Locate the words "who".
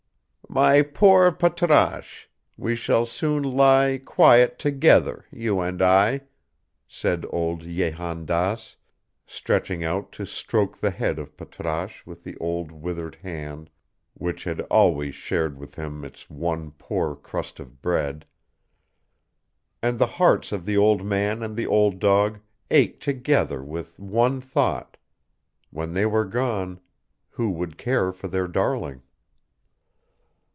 27.29-27.51